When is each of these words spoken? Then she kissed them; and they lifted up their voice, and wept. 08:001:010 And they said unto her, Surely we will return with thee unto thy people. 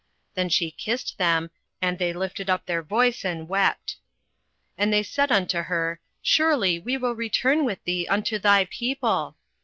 Then 0.33 0.49
she 0.49 0.71
kissed 0.71 1.19
them; 1.19 1.51
and 1.79 1.99
they 1.99 2.11
lifted 2.11 2.49
up 2.49 2.65
their 2.65 2.81
voice, 2.81 3.23
and 3.23 3.47
wept. 3.47 3.97
08:001:010 3.99 3.99
And 4.79 4.93
they 4.93 5.03
said 5.03 5.31
unto 5.31 5.59
her, 5.59 5.99
Surely 6.23 6.79
we 6.79 6.97
will 6.97 7.13
return 7.13 7.65
with 7.65 7.83
thee 7.83 8.07
unto 8.07 8.39
thy 8.39 8.65
people. 8.71 9.35